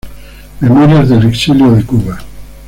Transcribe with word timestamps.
Memorias 0.59 1.09
del 1.09 1.27
exilio 1.27 1.69
de 1.73 1.85
Cuba". 1.85 2.17